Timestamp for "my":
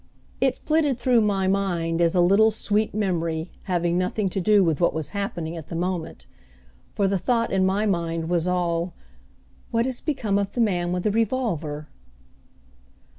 1.21-1.47, 7.67-7.85